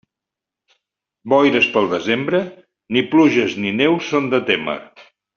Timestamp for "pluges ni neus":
3.15-4.09